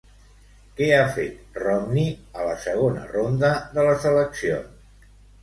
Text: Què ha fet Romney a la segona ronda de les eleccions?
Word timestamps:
Què 0.77 0.87
ha 0.99 1.03
fet 1.17 1.59
Romney 1.63 2.07
a 2.39 2.47
la 2.49 2.57
segona 2.65 3.05
ronda 3.13 3.53
de 3.77 3.87
les 3.91 4.09
eleccions? 4.15 5.15